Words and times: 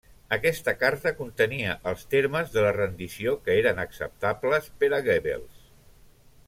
Aquesta 0.35 0.71
carta 0.83 1.11
contenia 1.19 1.75
els 1.91 2.07
termes 2.15 2.49
de 2.57 2.65
la 2.67 2.73
rendició 2.79 3.35
que 3.47 3.59
eren 3.61 3.83
acceptables 3.87 4.75
per 4.83 4.95
a 4.99 5.05
Goebbels. 5.11 5.67